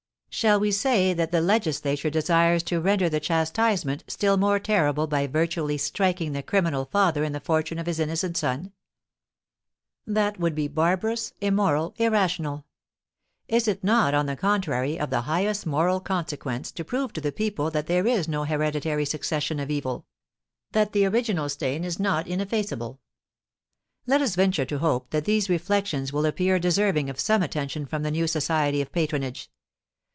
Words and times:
Shall 0.33 0.61
we 0.61 0.71
say 0.71 1.13
that 1.13 1.31
the 1.33 1.41
legislature 1.41 2.09
desires 2.09 2.63
to 2.63 2.79
render 2.79 3.09
the 3.09 3.19
chastisement 3.19 4.05
still 4.07 4.37
more 4.37 4.59
terrible 4.59 5.05
by 5.05 5.27
virtually 5.27 5.77
striking 5.77 6.31
the 6.31 6.41
criminal 6.41 6.85
father 6.85 7.25
in 7.25 7.33
the 7.33 7.41
fortune 7.41 7.77
of 7.77 7.85
his 7.85 7.99
innocent 7.99 8.37
son? 8.37 8.71
That 10.07 10.39
would 10.39 10.55
be 10.55 10.69
barbarous, 10.69 11.33
immoral, 11.41 11.93
irrational. 11.97 12.65
Is 13.49 13.67
it 13.67 13.83
not, 13.83 14.13
on 14.13 14.25
the 14.25 14.37
contrary, 14.37 14.97
of 14.97 15.09
the 15.09 15.23
highest 15.23 15.65
moral 15.65 15.99
consequence 15.99 16.71
to 16.71 16.85
prove 16.85 17.11
to 17.13 17.21
the 17.21 17.33
people 17.33 17.69
that 17.69 17.87
there 17.87 18.07
is 18.07 18.29
no 18.29 18.45
hereditary 18.45 19.03
succession 19.05 19.59
of 19.59 19.69
evil; 19.69 20.05
that 20.71 20.93
the 20.93 21.05
original 21.05 21.49
stain 21.49 21.83
is 21.83 21.99
not 21.99 22.25
ineffaceable? 22.25 23.01
Let 24.07 24.21
us 24.21 24.35
venture 24.35 24.65
to 24.65 24.79
hope 24.79 25.09
that 25.09 25.25
these 25.25 25.49
reflections 25.49 26.13
will 26.13 26.25
appear 26.25 26.57
deserving 26.57 27.09
of 27.09 27.19
some 27.19 27.43
attention 27.43 27.85
from 27.85 28.03
the 28.03 28.11
new 28.11 28.27
Society 28.27 28.81
of 28.81 28.93
Patronage. 28.93 29.51